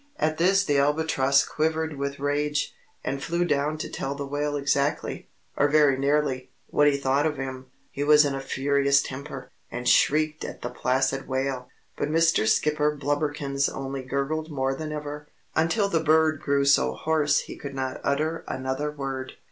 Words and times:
At 0.17 0.39
this 0.39 0.63
the 0.63 0.79
Albatross 0.79 1.45
quivered 1.45 1.95
with 1.95 2.17
rage, 2.19 2.73
and 3.03 3.21
flew 3.21 3.45
down 3.45 3.77
to 3.77 3.87
tell 3.87 4.15
the 4.15 4.25
Whale 4.25 4.55
exactly 4.57 5.29
or 5.55 5.67
very 5.67 5.95
nearly 5.95 6.49
what 6.71 6.87
he 6.87 6.97
thought 6.97 7.27
of 7.27 7.37
him. 7.37 7.67
He 7.91 8.03
was 8.03 8.25
in 8.25 8.33
a 8.33 8.41
furious 8.41 9.03
temper, 9.03 9.51
and 9.69 9.87
shrieked 9.87 10.43
at 10.43 10.63
the 10.63 10.71
placid 10.71 11.27
Whale. 11.27 11.69
But 11.97 12.09
Mr. 12.09 12.47
Skipper 12.47 12.97
Blubberkins 12.97 13.69
only 13.69 14.01
gurgled 14.01 14.49
more 14.49 14.73
than 14.73 14.91
ever, 14.91 15.27
until 15.55 15.87
the 15.87 15.99
bird 16.03 16.41
grew 16.41 16.65
so 16.65 16.93
hoarse 16.93 17.41
he 17.41 17.55
could 17.55 17.75
not 17.75 18.01
utter 18.03 18.43
another 18.47 18.89
word. 18.91 19.33